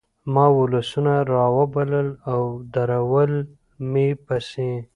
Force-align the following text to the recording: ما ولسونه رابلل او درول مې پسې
ما 0.33 0.45
ولسونه 0.59 1.13
رابلل 1.33 2.09
او 2.33 2.41
درول 2.73 3.31
مې 3.91 4.07
پسې 4.25 4.71